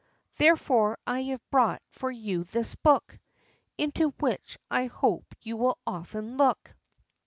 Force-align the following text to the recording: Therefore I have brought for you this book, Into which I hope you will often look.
Therefore 0.39 0.97
I 1.05 1.21
have 1.29 1.47
brought 1.51 1.83
for 1.91 2.09
you 2.09 2.43
this 2.45 2.73
book, 2.73 3.19
Into 3.77 4.09
which 4.19 4.57
I 4.71 4.87
hope 4.87 5.35
you 5.43 5.57
will 5.57 5.77
often 5.85 6.37
look. 6.37 6.75